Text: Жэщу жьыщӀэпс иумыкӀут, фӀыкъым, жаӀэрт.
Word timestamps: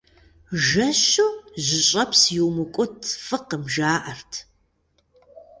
Жэщу 0.67 1.27
жьыщӀэпс 1.65 2.21
иумыкӀут, 2.37 2.99
фӀыкъым, 3.25 3.63
жаӀэрт. 3.73 4.31